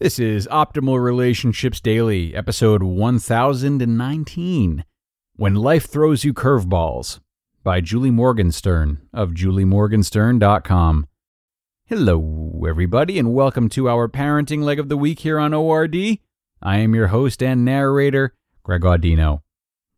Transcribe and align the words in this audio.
This 0.00 0.18
is 0.18 0.48
Optimal 0.50 0.98
Relationships 0.98 1.78
Daily, 1.78 2.34
episode 2.34 2.82
1019 2.82 4.84
When 5.36 5.54
Life 5.54 5.90
Throws 5.90 6.24
You 6.24 6.32
Curveballs 6.32 7.20
by 7.62 7.82
Julie 7.82 8.10
Morgenstern 8.10 9.02
of 9.12 9.32
juliemorgenstern.com. 9.32 11.06
Hello, 11.84 12.64
everybody, 12.66 13.18
and 13.18 13.34
welcome 13.34 13.68
to 13.68 13.90
our 13.90 14.08
parenting 14.08 14.62
leg 14.62 14.78
of 14.78 14.88
the 14.88 14.96
week 14.96 15.18
here 15.18 15.38
on 15.38 15.52
ORD. 15.52 15.94
I 16.62 16.78
am 16.78 16.94
your 16.94 17.08
host 17.08 17.42
and 17.42 17.62
narrator, 17.62 18.34
Greg 18.62 18.80
Audino. 18.80 19.42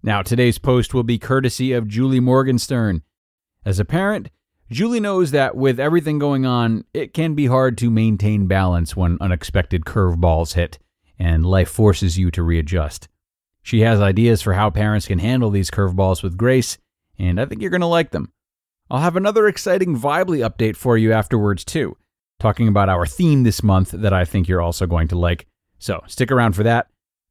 Now, 0.03 0.23
today's 0.23 0.59
post 0.59 0.93
will 0.93 1.05
be 1.05 1.21
courtesy 1.21 1.73
of 1.73 1.87
Julie 1.87 2.19
Morgenstern. 2.19 3.03
As 3.65 3.79
a 3.79 3.85
parent, 3.85 4.31
Julie 4.71 5.01
knows 5.01 5.33
that 5.33 5.57
with 5.57 5.79
everything 5.79 6.19
going 6.19 6.47
on, 6.47 6.85
it 6.95 7.13
can 7.13 7.35
be 7.35 7.47
hard 7.47 7.77
to 7.79 7.91
maintain 7.91 8.47
balance 8.47 8.97
when 8.97 9.19
unexpected 9.21 9.85
curveballs 9.85 10.55
hit 10.55 10.79
and 11.19 11.45
life 11.45 11.69
forces 11.69 12.19
you 12.19 12.31
to 12.31 12.43
readjust. 12.43 13.09
She 13.63 13.81
has 13.81 14.01
ideas 14.01 14.43
for 14.43 14.55
how 14.55 14.71
parents 14.71 15.07
can 15.07 15.19
handle 15.19 15.51
these 15.51 15.71
curveballs 15.71 16.23
with 16.23 16.37
grace, 16.37 16.79
and 17.19 17.41
I 17.41 17.45
think 17.47 17.61
you're 17.61 17.71
going 17.71 17.83
to 17.83 17.87
like 17.87 18.11
them. 18.11 18.33
I'll 18.91 19.01
have 19.01 19.17
another 19.17 19.47
exciting 19.47 19.97
Vibely 19.97 20.39
update 20.39 20.77
for 20.77 20.99
you 20.99 21.13
afterwards, 21.13 21.65
too, 21.65 21.97
talking 22.41 22.67
about 22.67 22.89
our 22.89 23.07
theme 23.07 23.43
this 23.43 23.63
month 23.63 23.93
that 23.93 24.13
I 24.13 24.25
think 24.25 24.49
you're 24.49 24.61
also 24.61 24.87
going 24.87 25.09
to 25.09 25.19
like. 25.19 25.47
So 25.79 26.03
stick 26.07 26.33
around 26.33 26.55
for 26.57 26.63
that. 26.65 26.89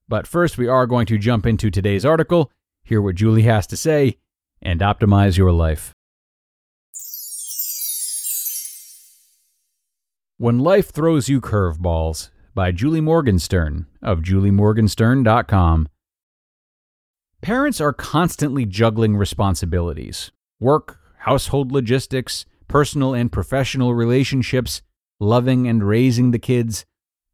But 0.07 0.27
first, 0.27 0.57
we 0.57 0.67
are 0.67 0.87
going 0.87 1.05
to 1.07 1.17
jump 1.17 1.45
into 1.45 1.69
today's 1.69 2.05
article, 2.05 2.51
hear 2.83 3.01
what 3.01 3.15
Julie 3.15 3.43
has 3.43 3.67
to 3.67 3.77
say, 3.77 4.17
and 4.61 4.79
optimize 4.81 5.37
your 5.37 5.51
life. 5.51 5.93
When 10.41 10.57
Life 10.57 10.89
Throws 10.89 11.29
You 11.29 11.39
Curveballs 11.39 12.31
by 12.55 12.71
Julie 12.71 12.99
Morgenstern 12.99 13.85
of 14.01 14.21
juliemorgenstern.com. 14.21 15.87
Parents 17.43 17.79
are 17.79 17.93
constantly 17.93 18.65
juggling 18.65 19.15
responsibilities 19.15 20.31
work, 20.59 20.97
household 21.19 21.71
logistics, 21.71 22.47
personal 22.67 23.13
and 23.13 23.31
professional 23.31 23.93
relationships, 23.93 24.81
loving 25.19 25.67
and 25.67 25.87
raising 25.87 26.31
the 26.31 26.39
kids, 26.39 26.87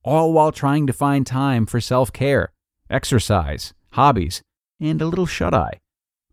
all 0.03 0.33
while 0.33 0.51
trying 0.51 0.85
to 0.85 0.91
find 0.91 1.25
time 1.25 1.65
for 1.65 1.79
self 1.79 2.11
care, 2.11 2.51
exercise, 2.89 3.73
hobbies, 3.91 4.41
and 4.81 5.01
a 5.01 5.07
little 5.07 5.25
shut 5.25 5.53
eye. 5.53 5.79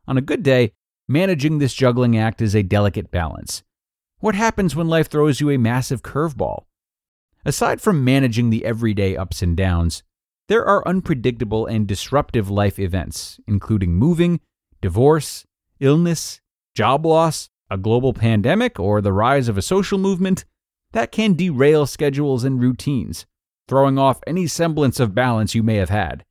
On 0.09 0.19
a 0.19 0.21
good 0.21 0.43
day, 0.43 0.73
managing 1.07 1.59
this 1.59 1.73
juggling 1.73 2.19
act 2.19 2.43
is 2.43 2.57
a 2.57 2.65
delicate 2.65 3.13
balance. 3.13 3.63
What 4.25 4.35
happens 4.35 4.75
when 4.75 4.89
life 4.89 5.11
throws 5.11 5.43
you 5.43 5.51
a 5.51 5.59
massive 5.59 6.01
curveball? 6.03 6.65
Aside 7.45 7.83
from 7.83 8.05
managing 8.05 8.49
the 8.49 8.65
everyday 8.65 9.19
ups 9.19 9.43
and 9.43 9.55
downs, 9.55 10.03
there 10.49 10.65
are 10.65 10.89
unpredictable 10.89 11.67
and 11.67 11.87
disruptive 11.87 12.49
life 12.49 12.79
events, 12.79 13.39
including 13.47 13.97
moving, 13.97 14.41
divorce, 14.81 15.45
illness, 15.79 16.41
job 16.75 17.05
loss, 17.05 17.51
a 17.69 17.77
global 17.77 18.15
pandemic, 18.15 18.81
or 18.81 19.03
the 19.03 19.13
rise 19.13 19.47
of 19.47 19.59
a 19.59 19.61
social 19.61 19.99
movement, 19.99 20.47
that 20.93 21.13
can 21.13 21.35
derail 21.35 21.85
schedules 21.85 22.45
and 22.45 22.63
routines, 22.63 23.27
throwing 23.69 23.99
off 23.99 24.23
any 24.27 24.47
semblance 24.47 24.99
of 24.99 25.15
balance 25.15 25.55
you 25.55 25.63
may 25.63 25.77
have 25.77 25.91
had. 25.91 26.25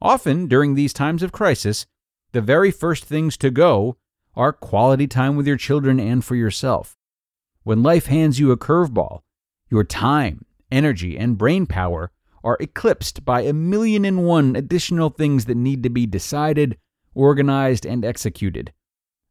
Often, 0.00 0.46
during 0.46 0.76
these 0.76 0.92
times 0.92 1.24
of 1.24 1.32
crisis, 1.32 1.86
the 2.30 2.40
very 2.40 2.70
first 2.70 3.04
things 3.04 3.36
to 3.38 3.50
go 3.50 3.96
are 4.36 4.52
quality 4.52 5.08
time 5.08 5.34
with 5.34 5.48
your 5.48 5.56
children 5.56 5.98
and 5.98 6.24
for 6.24 6.36
yourself. 6.36 6.96
When 7.64 7.82
life 7.82 8.06
hands 8.06 8.40
you 8.40 8.50
a 8.50 8.56
curveball, 8.56 9.20
your 9.70 9.84
time, 9.84 10.44
energy, 10.70 11.16
and 11.16 11.38
brain 11.38 11.66
power 11.66 12.10
are 12.42 12.56
eclipsed 12.60 13.24
by 13.24 13.42
a 13.42 13.52
million 13.52 14.04
and 14.04 14.24
one 14.24 14.56
additional 14.56 15.10
things 15.10 15.44
that 15.44 15.56
need 15.56 15.82
to 15.84 15.90
be 15.90 16.06
decided, 16.06 16.76
organized, 17.14 17.86
and 17.86 18.04
executed. 18.04 18.72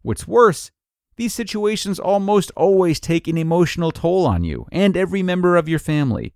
What's 0.01 0.27
worse, 0.27 0.71
these 1.17 1.33
situations 1.33 1.99
almost 1.99 2.51
always 2.55 2.99
take 2.99 3.27
an 3.27 3.37
emotional 3.37 3.91
toll 3.91 4.25
on 4.25 4.45
you 4.45 4.65
and 4.71 4.95
every 4.95 5.21
member 5.21 5.57
of 5.57 5.67
your 5.67 5.79
family. 5.79 6.33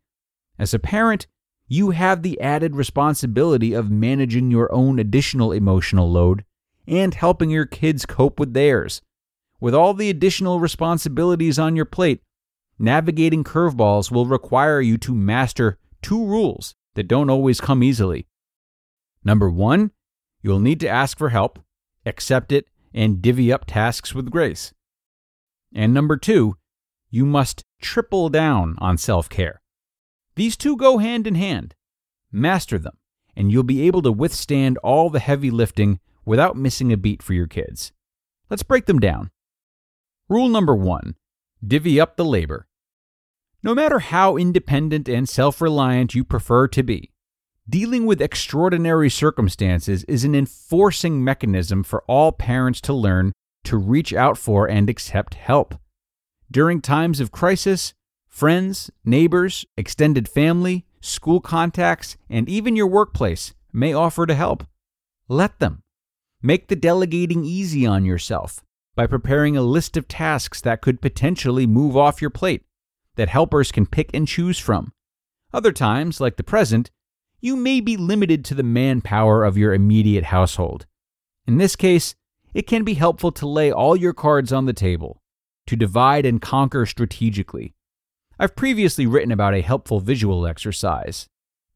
As 0.59 0.73
a 0.73 0.79
parent, 0.79 1.27
you 1.67 1.91
have 1.91 2.21
the 2.21 2.39
added 2.41 2.75
responsibility 2.75 3.73
of 3.73 3.89
managing 3.89 4.51
your 4.51 4.71
own 4.73 4.99
additional 4.99 5.51
emotional 5.51 6.11
load 6.11 6.43
and 6.87 7.13
helping 7.13 7.49
your 7.49 7.65
kids 7.65 8.05
cope 8.05 8.39
with 8.39 8.53
theirs. 8.53 9.01
With 9.65 9.73
all 9.73 9.95
the 9.95 10.11
additional 10.11 10.59
responsibilities 10.59 11.57
on 11.57 11.75
your 11.75 11.85
plate, 11.85 12.21
navigating 12.77 13.43
curveballs 13.43 14.11
will 14.11 14.27
require 14.27 14.79
you 14.79 14.99
to 14.99 15.15
master 15.15 15.79
two 16.03 16.23
rules 16.23 16.75
that 16.93 17.07
don't 17.07 17.31
always 17.31 17.59
come 17.59 17.81
easily. 17.81 18.27
Number 19.23 19.49
one, 19.49 19.89
you'll 20.43 20.59
need 20.59 20.79
to 20.81 20.87
ask 20.87 21.17
for 21.17 21.29
help, 21.29 21.57
accept 22.05 22.51
it, 22.51 22.67
and 22.93 23.23
divvy 23.23 23.51
up 23.51 23.65
tasks 23.65 24.13
with 24.13 24.29
grace. 24.29 24.71
And 25.73 25.95
number 25.95 26.15
two, 26.15 26.57
you 27.09 27.25
must 27.25 27.63
triple 27.81 28.29
down 28.29 28.75
on 28.77 28.99
self 28.99 29.27
care. 29.27 29.63
These 30.35 30.57
two 30.57 30.77
go 30.77 30.99
hand 30.99 31.25
in 31.25 31.33
hand. 31.33 31.73
Master 32.31 32.77
them, 32.77 32.99
and 33.35 33.51
you'll 33.51 33.63
be 33.63 33.87
able 33.87 34.03
to 34.03 34.11
withstand 34.11 34.77
all 34.83 35.09
the 35.09 35.19
heavy 35.19 35.49
lifting 35.49 35.99
without 36.23 36.55
missing 36.55 36.93
a 36.93 36.97
beat 36.97 37.23
for 37.23 37.33
your 37.33 37.47
kids. 37.47 37.93
Let's 38.47 38.61
break 38.61 38.85
them 38.85 38.99
down. 38.99 39.31
Rule 40.27 40.49
number 40.49 40.75
one 40.75 41.15
divvy 41.65 41.99
up 41.99 42.17
the 42.17 42.25
labor. 42.25 42.67
No 43.61 43.75
matter 43.75 43.99
how 43.99 44.37
independent 44.37 45.07
and 45.07 45.29
self 45.29 45.61
reliant 45.61 46.15
you 46.15 46.23
prefer 46.23 46.67
to 46.69 46.81
be, 46.81 47.11
dealing 47.69 48.07
with 48.07 48.23
extraordinary 48.23 49.09
circumstances 49.09 50.03
is 50.05 50.23
an 50.23 50.33
enforcing 50.33 51.23
mechanism 51.23 51.83
for 51.83 52.03
all 52.07 52.31
parents 52.31 52.81
to 52.81 52.93
learn 52.93 53.33
to 53.65 53.77
reach 53.77 54.13
out 54.13 54.35
for 54.35 54.67
and 54.67 54.89
accept 54.89 55.35
help. 55.35 55.75
During 56.49 56.81
times 56.81 57.19
of 57.19 57.31
crisis, 57.31 57.93
friends, 58.27 58.89
neighbors, 59.03 59.63
extended 59.77 60.27
family, 60.27 60.87
school 61.01 61.39
contacts, 61.39 62.17
and 62.31 62.49
even 62.49 62.75
your 62.75 62.87
workplace 62.87 63.53
may 63.71 63.93
offer 63.93 64.25
to 64.25 64.33
help. 64.33 64.65
Let 65.27 65.59
them. 65.59 65.83
Make 66.41 66.67
the 66.67 66.75
delegating 66.75 67.45
easy 67.45 67.85
on 67.85 68.05
yourself 68.05 68.63
by 68.95 69.05
preparing 69.05 69.57
a 69.57 69.61
list 69.61 69.97
of 69.97 70.07
tasks 70.07 70.61
that 70.61 70.81
could 70.81 71.01
potentially 71.01 71.67
move 71.67 71.97
off 71.97 72.21
your 72.21 72.29
plate 72.29 72.63
that 73.15 73.29
helpers 73.29 73.71
can 73.71 73.85
pick 73.85 74.09
and 74.13 74.27
choose 74.27 74.59
from. 74.59 74.93
Other 75.53 75.71
times, 75.71 76.19
like 76.19 76.37
the 76.37 76.43
present, 76.43 76.91
you 77.39 77.55
may 77.55 77.79
be 77.79 77.97
limited 77.97 78.43
to 78.45 78.55
the 78.55 78.63
manpower 78.63 79.43
of 79.43 79.57
your 79.57 79.73
immediate 79.73 80.25
household. 80.25 80.85
In 81.45 81.57
this 81.57 81.75
case, 81.75 82.15
it 82.53 82.67
can 82.67 82.83
be 82.83 82.95
helpful 82.95 83.31
to 83.33 83.47
lay 83.47 83.71
all 83.71 83.95
your 83.95 84.13
cards 84.13 84.51
on 84.51 84.65
the 84.65 84.73
table, 84.73 85.21
to 85.67 85.75
divide 85.75 86.25
and 86.25 86.41
conquer 86.41 86.85
strategically. 86.85 87.73
I've 88.39 88.55
previously 88.55 89.05
written 89.05 89.31
about 89.31 89.53
a 89.53 89.61
helpful 89.61 89.99
visual 89.99 90.47
exercise, 90.47 91.27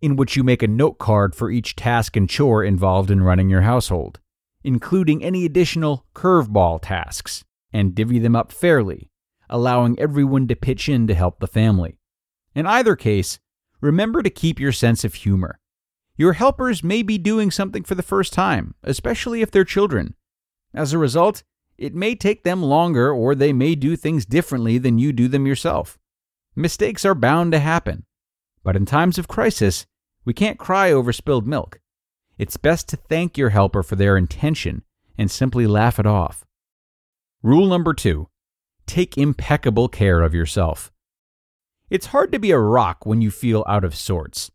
in 0.01 0.15
which 0.15 0.35
you 0.35 0.43
make 0.43 0.63
a 0.63 0.67
note 0.67 0.97
card 0.97 1.35
for 1.35 1.51
each 1.51 1.75
task 1.75 2.15
and 2.15 2.29
chore 2.29 2.63
involved 2.63 3.11
in 3.11 3.23
running 3.23 3.49
your 3.49 3.61
household 3.61 4.19
including 4.63 5.23
any 5.23 5.45
additional 5.45 6.05
curveball 6.13 6.79
tasks, 6.81 7.43
and 7.71 7.95
divvy 7.95 8.19
them 8.19 8.35
up 8.35 8.51
fairly, 8.51 9.09
allowing 9.49 9.97
everyone 9.99 10.47
to 10.47 10.55
pitch 10.55 10.89
in 10.89 11.07
to 11.07 11.13
help 11.13 11.39
the 11.39 11.47
family. 11.47 11.97
In 12.55 12.65
either 12.65 12.95
case, 12.95 13.39
remember 13.81 14.21
to 14.21 14.29
keep 14.29 14.59
your 14.59 14.71
sense 14.71 15.03
of 15.03 15.13
humor. 15.13 15.59
Your 16.17 16.33
helpers 16.33 16.83
may 16.83 17.01
be 17.01 17.17
doing 17.17 17.49
something 17.49 17.83
for 17.83 17.95
the 17.95 18.03
first 18.03 18.33
time, 18.33 18.75
especially 18.83 19.41
if 19.41 19.51
they're 19.51 19.63
children. 19.63 20.15
As 20.73 20.91
a 20.91 20.97
result, 20.97 21.43
it 21.77 21.95
may 21.95 22.13
take 22.13 22.43
them 22.43 22.61
longer 22.61 23.11
or 23.11 23.33
they 23.33 23.53
may 23.53 23.73
do 23.73 23.95
things 23.95 24.25
differently 24.25 24.77
than 24.77 24.99
you 24.99 25.13
do 25.13 25.29
them 25.29 25.47
yourself. 25.47 25.97
Mistakes 26.55 27.05
are 27.05 27.15
bound 27.15 27.53
to 27.53 27.59
happen. 27.59 28.05
But 28.63 28.75
in 28.75 28.85
times 28.85 29.17
of 29.17 29.29
crisis, 29.29 29.85
we 30.25 30.33
can't 30.33 30.59
cry 30.59 30.91
over 30.91 31.13
spilled 31.13 31.47
milk. 31.47 31.79
It's 32.39 32.55
best 32.55 32.87
to 32.87 32.95
thank 32.95 33.37
your 33.37 33.49
helper 33.49 33.83
for 33.83 33.97
their 33.97 34.15
intention 34.15 34.83
and 35.17 35.29
simply 35.29 35.67
laugh 35.67 35.99
it 35.99 36.05
off. 36.05 36.45
Rule 37.43 37.67
number 37.67 37.93
two 37.93 38.29
take 38.85 39.17
impeccable 39.17 39.89
care 39.89 40.21
of 40.21 40.33
yourself. 40.33 40.89
It's 41.89 42.07
hard 42.07 42.31
to 42.31 42.39
be 42.39 42.51
a 42.51 42.57
rock 42.57 43.05
when 43.05 43.21
you 43.21 43.29
feel 43.29 43.65
out 43.67 43.83
of 43.83 43.93
sorts. 43.93 44.51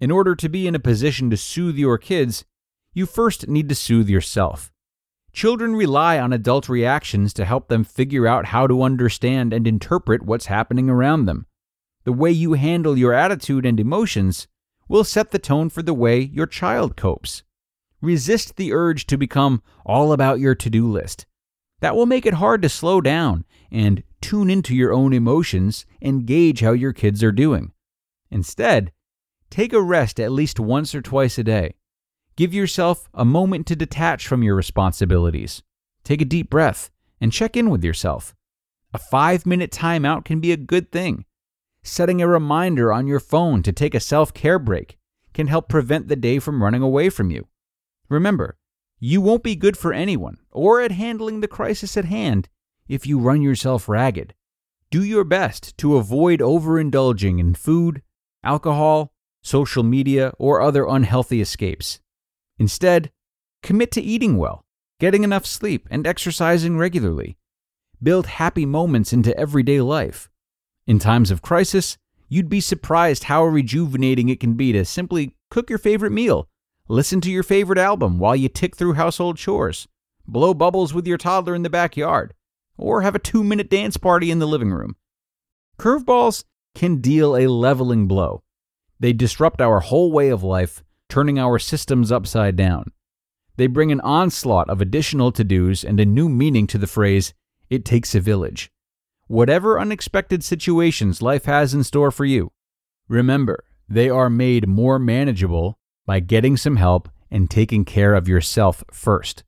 In 0.00 0.10
order 0.10 0.34
to 0.34 0.48
be 0.48 0.66
in 0.66 0.74
a 0.74 0.80
position 0.80 1.30
to 1.30 1.36
soothe 1.36 1.76
your 1.76 1.98
kids, 1.98 2.44
you 2.94 3.06
first 3.06 3.48
need 3.48 3.68
to 3.68 3.74
soothe 3.74 4.08
yourself. 4.08 4.72
Children 5.32 5.76
rely 5.76 6.18
on 6.18 6.32
adult 6.32 6.68
reactions 6.68 7.32
to 7.34 7.44
help 7.44 7.68
them 7.68 7.84
figure 7.84 8.26
out 8.26 8.46
how 8.46 8.66
to 8.66 8.82
understand 8.82 9.52
and 9.52 9.68
interpret 9.68 10.24
what's 10.24 10.46
happening 10.46 10.90
around 10.90 11.26
them. 11.26 11.46
The 12.02 12.12
way 12.12 12.32
you 12.32 12.54
handle 12.54 12.98
your 12.98 13.12
attitude 13.12 13.64
and 13.64 13.78
emotions 13.78 14.48
will 14.90 15.04
set 15.04 15.30
the 15.30 15.38
tone 15.38 15.70
for 15.70 15.82
the 15.82 15.94
way 15.94 16.20
your 16.20 16.46
child 16.46 16.96
copes. 16.96 17.44
Resist 18.02 18.56
the 18.56 18.72
urge 18.72 19.06
to 19.06 19.16
become 19.16 19.62
all 19.86 20.12
about 20.12 20.40
your 20.40 20.56
to 20.56 20.68
do 20.68 20.90
list. 20.90 21.26
That 21.78 21.94
will 21.94 22.06
make 22.06 22.26
it 22.26 22.34
hard 22.34 22.60
to 22.62 22.68
slow 22.68 23.00
down 23.00 23.44
and 23.70 24.02
tune 24.20 24.50
into 24.50 24.74
your 24.74 24.92
own 24.92 25.12
emotions 25.12 25.86
and 26.02 26.26
gauge 26.26 26.58
how 26.58 26.72
your 26.72 26.92
kids 26.92 27.22
are 27.22 27.30
doing. 27.30 27.72
Instead, 28.32 28.90
take 29.48 29.72
a 29.72 29.80
rest 29.80 30.18
at 30.18 30.32
least 30.32 30.58
once 30.58 30.92
or 30.92 31.00
twice 31.00 31.38
a 31.38 31.44
day. 31.44 31.76
Give 32.34 32.52
yourself 32.52 33.08
a 33.14 33.24
moment 33.24 33.68
to 33.68 33.76
detach 33.76 34.26
from 34.26 34.42
your 34.42 34.56
responsibilities. 34.56 35.62
Take 36.02 36.20
a 36.20 36.24
deep 36.24 36.50
breath 36.50 36.90
and 37.20 37.32
check 37.32 37.56
in 37.56 37.70
with 37.70 37.84
yourself. 37.84 38.34
A 38.92 38.98
five 38.98 39.46
minute 39.46 39.70
timeout 39.70 40.24
can 40.24 40.40
be 40.40 40.50
a 40.50 40.56
good 40.56 40.90
thing. 40.90 41.26
Setting 41.82 42.20
a 42.20 42.28
reminder 42.28 42.92
on 42.92 43.06
your 43.06 43.20
phone 43.20 43.62
to 43.62 43.72
take 43.72 43.94
a 43.94 44.00
self 44.00 44.34
care 44.34 44.58
break 44.58 44.98
can 45.32 45.46
help 45.46 45.68
prevent 45.68 46.08
the 46.08 46.16
day 46.16 46.38
from 46.38 46.62
running 46.62 46.82
away 46.82 47.08
from 47.08 47.30
you. 47.30 47.46
Remember, 48.08 48.58
you 48.98 49.20
won't 49.20 49.42
be 49.42 49.56
good 49.56 49.76
for 49.76 49.92
anyone 49.92 50.36
or 50.50 50.82
at 50.82 50.92
handling 50.92 51.40
the 51.40 51.48
crisis 51.48 51.96
at 51.96 52.04
hand 52.04 52.48
if 52.88 53.06
you 53.06 53.18
run 53.18 53.40
yourself 53.40 53.88
ragged. 53.88 54.34
Do 54.90 55.02
your 55.04 55.24
best 55.24 55.78
to 55.78 55.96
avoid 55.96 56.40
overindulging 56.40 57.38
in 57.38 57.54
food, 57.54 58.02
alcohol, 58.42 59.12
social 59.42 59.82
media, 59.82 60.32
or 60.38 60.60
other 60.60 60.84
unhealthy 60.86 61.40
escapes. 61.40 62.00
Instead, 62.58 63.10
commit 63.62 63.90
to 63.92 64.02
eating 64.02 64.36
well, 64.36 64.64
getting 64.98 65.24
enough 65.24 65.46
sleep, 65.46 65.86
and 65.90 66.06
exercising 66.06 66.76
regularly. 66.76 67.38
Build 68.02 68.26
happy 68.26 68.66
moments 68.66 69.12
into 69.12 69.36
everyday 69.38 69.80
life. 69.80 70.29
In 70.90 70.98
times 70.98 71.30
of 71.30 71.40
crisis, 71.40 71.96
you'd 72.28 72.48
be 72.48 72.60
surprised 72.60 73.22
how 73.22 73.44
rejuvenating 73.44 74.28
it 74.28 74.40
can 74.40 74.54
be 74.54 74.72
to 74.72 74.84
simply 74.84 75.36
cook 75.48 75.70
your 75.70 75.78
favorite 75.78 76.10
meal, 76.10 76.48
listen 76.88 77.20
to 77.20 77.30
your 77.30 77.44
favorite 77.44 77.78
album 77.78 78.18
while 78.18 78.34
you 78.34 78.48
tick 78.48 78.74
through 78.74 78.94
household 78.94 79.36
chores, 79.36 79.86
blow 80.26 80.52
bubbles 80.52 80.92
with 80.92 81.06
your 81.06 81.16
toddler 81.16 81.54
in 81.54 81.62
the 81.62 81.70
backyard, 81.70 82.34
or 82.76 83.02
have 83.02 83.14
a 83.14 83.20
two 83.20 83.44
minute 83.44 83.70
dance 83.70 83.96
party 83.96 84.32
in 84.32 84.40
the 84.40 84.48
living 84.48 84.72
room. 84.72 84.96
Curveballs 85.78 86.42
can 86.74 86.96
deal 86.96 87.36
a 87.36 87.46
leveling 87.46 88.08
blow. 88.08 88.42
They 88.98 89.12
disrupt 89.12 89.60
our 89.60 89.78
whole 89.78 90.10
way 90.10 90.28
of 90.28 90.42
life 90.42 90.82
turning 91.08 91.38
our 91.38 91.60
systems 91.60 92.10
upside 92.10 92.56
down. 92.56 92.90
They 93.54 93.68
bring 93.68 93.92
an 93.92 94.00
onslaught 94.00 94.68
of 94.68 94.80
additional 94.80 95.30
to 95.30 95.44
dos 95.44 95.84
and 95.84 96.00
a 96.00 96.04
new 96.04 96.28
meaning 96.28 96.66
to 96.66 96.78
the 96.78 96.88
phrase, 96.88 97.32
it 97.68 97.84
takes 97.84 98.16
a 98.16 98.20
village. 98.20 98.72
Whatever 99.30 99.78
unexpected 99.78 100.42
situations 100.42 101.22
life 101.22 101.44
has 101.44 101.72
in 101.72 101.84
store 101.84 102.10
for 102.10 102.24
you, 102.24 102.50
remember, 103.08 103.64
they 103.88 104.10
are 104.10 104.28
made 104.28 104.66
more 104.66 104.98
manageable 104.98 105.78
by 106.04 106.20
getting 106.20 106.56
some 106.56 106.76
help 106.76 107.08
and 107.30 107.48
taking 107.48 107.84
care 107.84 108.14
of 108.14 108.26
yourself 108.26 108.82
first. 108.92 109.44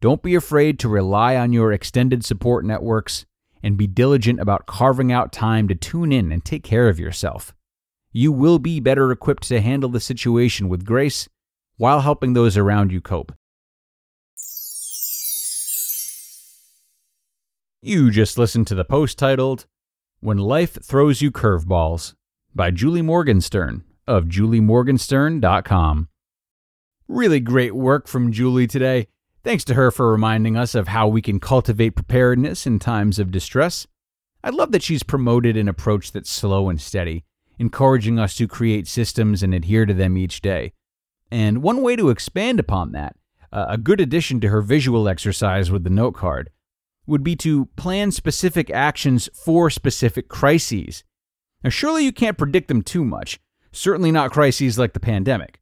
Don't 0.00 0.22
be 0.22 0.34
afraid 0.34 0.78
to 0.78 0.88
rely 0.88 1.36
on 1.36 1.52
your 1.52 1.72
extended 1.72 2.24
support 2.24 2.64
networks 2.64 3.26
and 3.62 3.76
be 3.76 3.86
diligent 3.86 4.40
about 4.40 4.66
carving 4.66 5.12
out 5.12 5.32
time 5.32 5.68
to 5.68 5.74
tune 5.74 6.12
in 6.12 6.32
and 6.32 6.44
take 6.44 6.62
care 6.62 6.88
of 6.88 6.98
yourself 6.98 7.52
you 8.12 8.32
will 8.32 8.58
be 8.58 8.80
better 8.80 9.12
equipped 9.12 9.44
to 9.44 9.60
handle 9.60 9.90
the 9.90 10.00
situation 10.00 10.68
with 10.68 10.84
grace 10.84 11.28
while 11.76 12.00
helping 12.00 12.32
those 12.32 12.56
around 12.56 12.90
you 12.90 13.00
cope. 13.00 13.32
You 17.88 18.10
just 18.10 18.36
listened 18.36 18.66
to 18.66 18.74
the 18.74 18.84
post 18.84 19.16
titled 19.16 19.64
When 20.20 20.36
Life 20.36 20.76
Throws 20.84 21.22
You 21.22 21.30
Curveballs 21.30 22.12
by 22.54 22.70
Julie 22.70 23.00
Morgenstern 23.00 23.82
of 24.06 24.26
juliemorgenstern.com. 24.26 26.08
Really 27.08 27.40
great 27.40 27.74
work 27.74 28.06
from 28.06 28.30
Julie 28.30 28.66
today. 28.66 29.06
Thanks 29.42 29.64
to 29.64 29.72
her 29.72 29.90
for 29.90 30.12
reminding 30.12 30.54
us 30.54 30.74
of 30.74 30.88
how 30.88 31.08
we 31.08 31.22
can 31.22 31.40
cultivate 31.40 31.94
preparedness 31.96 32.66
in 32.66 32.78
times 32.78 33.18
of 33.18 33.30
distress. 33.30 33.86
I 34.44 34.50
love 34.50 34.70
that 34.72 34.82
she's 34.82 35.02
promoted 35.02 35.56
an 35.56 35.66
approach 35.66 36.12
that's 36.12 36.30
slow 36.30 36.68
and 36.68 36.78
steady 36.78 37.24
encouraging 37.58 38.18
us 38.18 38.34
to 38.34 38.46
create 38.46 38.86
systems 38.86 39.42
and 39.42 39.54
adhere 39.54 39.86
to 39.86 39.94
them 39.94 40.18
each 40.18 40.42
day. 40.42 40.74
And 41.30 41.62
one 41.62 41.80
way 41.80 41.96
to 41.96 42.10
expand 42.10 42.60
upon 42.60 42.92
that, 42.92 43.16
uh, 43.50 43.64
a 43.70 43.78
good 43.78 43.98
addition 43.98 44.42
to 44.42 44.50
her 44.50 44.60
visual 44.60 45.08
exercise 45.08 45.70
with 45.70 45.84
the 45.84 45.90
note 45.90 46.12
card, 46.12 46.50
would 47.08 47.24
be 47.24 47.34
to 47.36 47.66
plan 47.76 48.12
specific 48.12 48.70
actions 48.70 49.28
for 49.34 49.70
specific 49.70 50.28
crises. 50.28 51.02
Now, 51.64 51.70
surely 51.70 52.04
you 52.04 52.12
can't 52.12 52.38
predict 52.38 52.68
them 52.68 52.82
too 52.82 53.04
much, 53.04 53.40
certainly 53.72 54.12
not 54.12 54.30
crises 54.30 54.78
like 54.78 54.92
the 54.92 55.00
pandemic. 55.00 55.60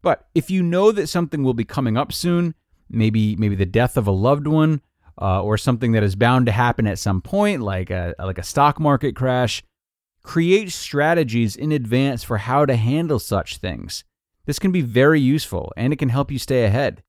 But 0.00 0.26
if 0.34 0.50
you 0.50 0.62
know 0.62 0.92
that 0.92 1.08
something 1.08 1.42
will 1.42 1.54
be 1.54 1.64
coming 1.64 1.96
up 1.96 2.12
soon, 2.12 2.54
maybe 2.88 3.36
maybe 3.36 3.54
the 3.54 3.66
death 3.66 3.96
of 3.96 4.06
a 4.06 4.12
loved 4.12 4.46
one, 4.46 4.80
uh, 5.20 5.42
or 5.42 5.58
something 5.58 5.92
that 5.92 6.02
is 6.02 6.16
bound 6.16 6.46
to 6.46 6.52
happen 6.52 6.86
at 6.86 6.98
some 6.98 7.20
point, 7.20 7.60
like 7.60 7.90
a 7.90 8.14
like 8.18 8.38
a 8.38 8.42
stock 8.42 8.80
market 8.80 9.14
crash, 9.14 9.62
Create 10.24 10.72
strategies 10.72 11.54
in 11.54 11.70
advance 11.70 12.24
for 12.24 12.38
how 12.38 12.64
to 12.64 12.76
handle 12.76 13.18
such 13.18 13.58
things. 13.58 14.04
This 14.46 14.58
can 14.58 14.72
be 14.72 14.80
very 14.80 15.20
useful 15.20 15.70
and 15.76 15.92
it 15.92 15.98
can 15.98 16.08
help 16.08 16.32
you 16.32 16.38
stay 16.38 16.64
ahead. 16.64 17.02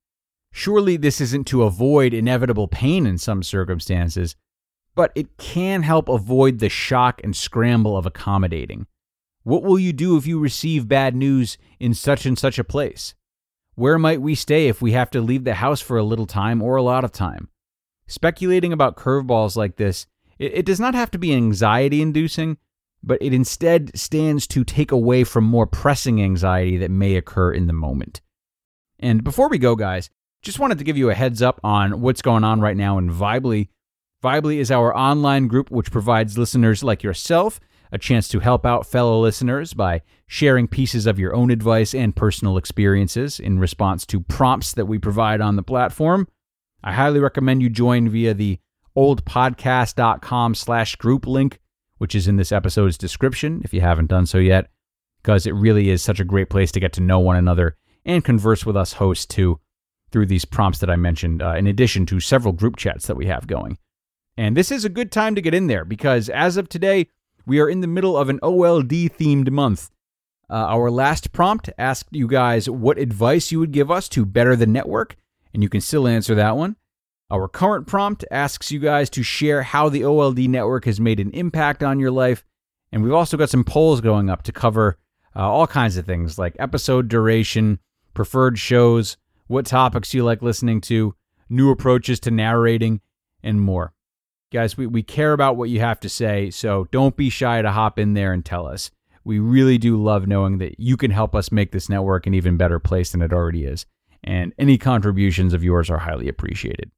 Surely, 0.57 0.95
this 0.95 1.19
isn't 1.19 1.45
to 1.47 1.63
avoid 1.63 2.13
inevitable 2.13 2.69
pain 2.69 3.05
in 3.05 3.17
some 3.17 3.43
circumstances, 3.43 4.37
but 4.95 5.11
it 5.13 5.37
can 5.37 5.83
help 5.83 6.07
avoid 6.07 6.59
the 6.59 6.69
shock 6.69 7.19
and 7.25 7.35
scramble 7.35 7.97
of 7.97 8.05
accommodating. 8.05 8.87
What 9.43 9.63
will 9.63 9.77
you 9.77 9.91
do 9.91 10.15
if 10.15 10.25
you 10.25 10.39
receive 10.39 10.87
bad 10.87 11.13
news 11.13 11.57
in 11.77 11.93
such 11.93 12.25
and 12.25 12.39
such 12.39 12.57
a 12.57 12.63
place? 12.63 13.15
Where 13.73 13.99
might 13.99 14.21
we 14.21 14.33
stay 14.33 14.69
if 14.69 14.81
we 14.81 14.93
have 14.93 15.11
to 15.11 15.19
leave 15.19 15.43
the 15.43 15.55
house 15.55 15.81
for 15.81 15.97
a 15.97 16.05
little 16.05 16.25
time 16.25 16.61
or 16.61 16.77
a 16.77 16.81
lot 16.81 17.03
of 17.03 17.11
time? 17.11 17.49
Speculating 18.07 18.71
about 18.71 18.95
curveballs 18.95 19.57
like 19.57 19.75
this, 19.75 20.07
it, 20.39 20.65
does 20.65 20.79
not 20.79 20.95
have 20.95 21.11
to 21.11 21.17
be 21.17 21.33
anxiety 21.33 22.01
inducing, 22.01 22.57
but 23.03 23.21
it 23.21 23.33
instead 23.33 23.91
stands 23.93 24.47
to 24.47 24.63
take 24.63 24.93
away 24.93 25.25
from 25.25 25.43
more 25.43 25.67
pressing 25.67 26.21
anxiety 26.21 26.77
that 26.77 26.91
may 26.91 27.17
occur 27.17 27.51
in 27.51 27.67
the 27.67 27.73
moment. 27.73 28.21
And 28.97 29.21
before 29.21 29.49
we 29.49 29.57
go, 29.57 29.75
guys, 29.75 30.09
just 30.45 30.59
wanted 30.59 30.77
to 30.77 30.83
give 30.83 30.95
you 30.95 31.09
a 31.09 31.15
heads 31.15 31.41
up 31.41 31.59
on 31.63 32.01
what's 32.01 32.21
going 32.21 32.43
on 32.43 32.61
right 32.61 32.77
now 32.77 32.99
in 32.99 33.09
Vibely. 33.09 33.69
Vibely 34.23 34.57
is 34.57 34.69
our 34.69 34.95
online 34.95 35.47
group 35.47 35.71
which 35.71 35.91
provides 35.91 36.37
listeners 36.37 36.83
like 36.83 37.01
yourself 37.01 37.59
a 37.91 37.97
chance 37.97 38.27
to 38.27 38.39
help 38.39 38.65
out 38.65 38.85
fellow 38.85 39.19
listeners 39.19 39.73
by 39.73 40.01
sharing 40.27 40.67
pieces 40.67 41.07
of 41.07 41.17
your 41.17 41.35
own 41.35 41.49
advice 41.49 41.95
and 41.95 42.15
personal 42.15 42.57
experiences 42.57 43.39
in 43.39 43.57
response 43.57 44.05
to 44.05 44.19
prompts 44.19 44.73
that 44.73 44.85
we 44.85 44.99
provide 44.99 45.41
on 45.41 45.55
the 45.55 45.63
platform. 45.63 46.27
I 46.83 46.93
highly 46.93 47.19
recommend 47.19 47.63
you 47.63 47.69
join 47.69 48.09
via 48.09 48.33
the 48.33 48.59
oldpodcast.com 48.95 50.55
slash 50.55 50.95
group 50.95 51.25
link 51.25 51.59
which 51.97 52.13
is 52.13 52.27
in 52.27 52.35
this 52.35 52.51
episode's 52.51 52.97
description 52.97 53.61
if 53.63 53.73
you 53.73 53.81
haven't 53.81 54.07
done 54.07 54.25
so 54.25 54.37
yet, 54.37 54.67
because 55.23 55.47
it 55.47 55.55
really 55.55 55.89
is 55.89 56.03
such 56.03 56.19
a 56.19 56.25
great 56.25 56.49
place 56.49 56.71
to 56.73 56.79
get 56.79 56.93
to 56.93 57.01
know 57.01 57.19
one 57.19 57.37
another 57.37 57.77
and 58.03 58.23
converse 58.23 58.65
with 58.65 58.75
us 58.75 58.93
hosts 58.93 59.25
too 59.25 59.59
through 60.11 60.27
these 60.27 60.45
prompts 60.45 60.79
that 60.79 60.89
I 60.89 60.95
mentioned, 60.95 61.41
uh, 61.41 61.55
in 61.55 61.67
addition 61.67 62.05
to 62.07 62.19
several 62.19 62.53
group 62.53 62.75
chats 62.75 63.07
that 63.07 63.17
we 63.17 63.25
have 63.27 63.47
going. 63.47 63.77
And 64.37 64.55
this 64.55 64.71
is 64.71 64.85
a 64.85 64.89
good 64.89 65.11
time 65.11 65.35
to 65.35 65.41
get 65.41 65.53
in 65.53 65.67
there 65.67 65.85
because 65.85 66.29
as 66.29 66.57
of 66.57 66.69
today, 66.69 67.07
we 67.45 67.59
are 67.59 67.69
in 67.69 67.81
the 67.81 67.87
middle 67.87 68.17
of 68.17 68.29
an 68.29 68.39
OLD 68.41 68.89
themed 68.89 69.49
month. 69.49 69.91
Uh, 70.49 70.53
our 70.53 70.91
last 70.91 71.31
prompt 71.31 71.69
asked 71.77 72.15
you 72.15 72.27
guys 72.27 72.69
what 72.69 72.97
advice 72.97 73.51
you 73.51 73.59
would 73.59 73.71
give 73.71 73.89
us 73.89 74.07
to 74.09 74.25
better 74.25 74.55
the 74.55 74.67
network, 74.67 75.15
and 75.53 75.63
you 75.63 75.69
can 75.69 75.81
still 75.81 76.07
answer 76.07 76.35
that 76.35 76.55
one. 76.57 76.75
Our 77.31 77.47
current 77.47 77.87
prompt 77.87 78.23
asks 78.29 78.71
you 78.71 78.79
guys 78.79 79.09
to 79.11 79.23
share 79.23 79.63
how 79.63 79.89
the 79.89 80.03
OLD 80.03 80.39
network 80.47 80.85
has 80.85 80.99
made 80.99 81.19
an 81.19 81.31
impact 81.31 81.81
on 81.81 81.99
your 81.99 82.11
life. 82.11 82.43
And 82.91 83.03
we've 83.03 83.13
also 83.13 83.35
got 83.35 83.49
some 83.49 83.63
polls 83.63 83.99
going 83.99 84.29
up 84.29 84.43
to 84.43 84.51
cover 84.51 84.99
uh, 85.35 85.39
all 85.39 85.65
kinds 85.65 85.97
of 85.97 86.05
things 86.05 86.37
like 86.37 86.55
episode 86.59 87.07
duration, 87.07 87.79
preferred 88.13 88.59
shows, 88.59 89.17
what 89.47 89.65
topics 89.65 90.13
you 90.13 90.23
like 90.23 90.41
listening 90.41 90.81
to, 90.81 91.15
new 91.49 91.69
approaches 91.69 92.19
to 92.21 92.31
narrating, 92.31 93.01
and 93.43 93.61
more. 93.61 93.93
Guys, 94.51 94.77
we, 94.77 94.87
we 94.87 95.03
care 95.03 95.33
about 95.33 95.57
what 95.57 95.69
you 95.69 95.79
have 95.79 95.99
to 95.99 96.09
say, 96.09 96.49
so 96.49 96.87
don't 96.91 97.15
be 97.15 97.29
shy 97.29 97.61
to 97.61 97.71
hop 97.71 97.99
in 97.99 98.13
there 98.13 98.33
and 98.33 98.45
tell 98.45 98.67
us. 98.67 98.91
We 99.23 99.39
really 99.39 99.77
do 99.77 100.01
love 100.01 100.27
knowing 100.27 100.59
that 100.59 100.79
you 100.79 100.97
can 100.97 101.11
help 101.11 101.35
us 101.35 101.51
make 101.51 101.71
this 101.71 101.89
network 101.89 102.27
an 102.27 102.33
even 102.33 102.57
better 102.57 102.79
place 102.79 103.11
than 103.11 103.21
it 103.21 103.33
already 103.33 103.65
is. 103.65 103.85
And 104.23 104.53
any 104.57 104.77
contributions 104.77 105.53
of 105.53 105.63
yours 105.63 105.89
are 105.89 105.97
highly 105.97 106.27
appreciated. 106.27 106.91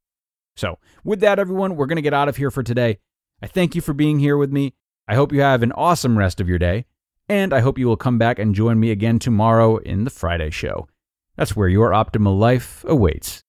So, 0.56 0.80
with 1.04 1.20
that, 1.22 1.40
everyone, 1.40 1.76
we're 1.76 1.86
going 1.86 1.98
to 1.98 2.02
get 2.02 2.14
out 2.14 2.30
of 2.30 2.38
here 2.38 2.52
for 2.52 2.64
today. 2.64 3.00
I 3.42 3.48
thank 3.48 3.76
you 3.76 3.82
for 3.82 3.94
being 3.94 4.20
here 4.20 4.38
with 4.38 4.52
me. 4.52 4.74
I 5.08 5.16
hope 5.16 5.32
you 5.32 5.42
have 5.42 5.64
an 5.64 5.72
awesome 5.74 6.18
rest 6.18 6.42
of 6.42 6.50
your 6.50 6.60
day. 6.60 6.86
And 7.30 7.54
I 7.54 7.60
hope 7.60 7.78
you 7.78 7.88
will 7.88 7.98
come 7.98 8.18
back 8.18 8.40
and 8.40 8.56
join 8.56 8.80
me 8.80 8.92
again 8.92 9.20
tomorrow 9.20 9.78
in 9.78 10.04
the 10.04 10.10
Friday 10.10 10.50
show. 10.50 10.88
That's 11.38 11.56
where 11.56 11.70
your 11.70 11.92
optimal 11.92 12.38
life 12.38 12.84
awaits. 12.88 13.44